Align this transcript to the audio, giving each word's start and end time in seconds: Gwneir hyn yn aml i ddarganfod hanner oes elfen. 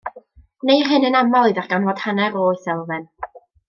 Gwneir 0.63 0.89
hyn 0.93 1.05
yn 1.11 1.19
aml 1.21 1.51
i 1.53 1.55
ddarganfod 1.59 2.05
hanner 2.07 2.43
oes 2.47 2.69
elfen. 2.79 3.11